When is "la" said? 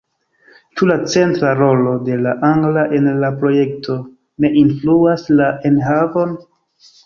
0.91-0.95, 2.23-2.33, 3.25-3.31, 5.39-5.55